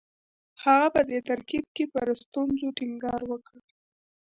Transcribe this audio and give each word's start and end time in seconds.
هغه 0.63 0.87
په 0.95 1.01
دې 1.09 1.19
ترکیب 1.29 1.65
کې 1.75 1.85
پر 1.93 2.07
ستونزو 2.21 2.67
ټینګار 2.77 3.21
وکړ 3.31 3.59